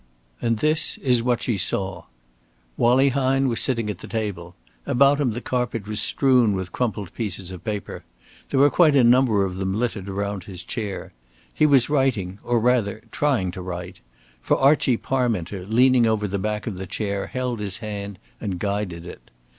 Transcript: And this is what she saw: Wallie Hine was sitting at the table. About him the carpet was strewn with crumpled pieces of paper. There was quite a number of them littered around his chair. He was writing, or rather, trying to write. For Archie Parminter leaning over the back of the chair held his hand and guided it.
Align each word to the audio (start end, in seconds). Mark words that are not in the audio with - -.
And 0.41 0.57
this 0.57 0.97
is 0.97 1.21
what 1.21 1.43
she 1.43 1.59
saw: 1.59 2.05
Wallie 2.75 3.09
Hine 3.09 3.47
was 3.47 3.59
sitting 3.61 3.87
at 3.87 3.99
the 3.99 4.07
table. 4.07 4.55
About 4.87 5.19
him 5.19 5.33
the 5.33 5.41
carpet 5.41 5.87
was 5.87 6.01
strewn 6.01 6.53
with 6.53 6.71
crumpled 6.71 7.13
pieces 7.13 7.51
of 7.51 7.63
paper. 7.63 8.03
There 8.49 8.59
was 8.59 8.71
quite 8.71 8.95
a 8.95 9.03
number 9.03 9.45
of 9.45 9.57
them 9.57 9.75
littered 9.75 10.09
around 10.09 10.45
his 10.45 10.63
chair. 10.63 11.13
He 11.53 11.67
was 11.67 11.87
writing, 11.87 12.39
or 12.41 12.59
rather, 12.59 13.03
trying 13.11 13.51
to 13.51 13.61
write. 13.61 13.99
For 14.41 14.57
Archie 14.57 14.97
Parminter 14.97 15.67
leaning 15.69 16.07
over 16.07 16.27
the 16.27 16.39
back 16.39 16.65
of 16.65 16.77
the 16.77 16.87
chair 16.87 17.27
held 17.27 17.59
his 17.59 17.77
hand 17.77 18.17
and 18.39 18.57
guided 18.57 19.05
it. 19.05 19.29